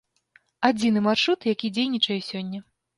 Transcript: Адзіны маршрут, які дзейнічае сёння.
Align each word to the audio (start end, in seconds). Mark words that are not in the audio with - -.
Адзіны 0.69 1.05
маршрут, 1.09 1.49
які 1.55 1.73
дзейнічае 1.79 2.21
сёння. 2.35 2.59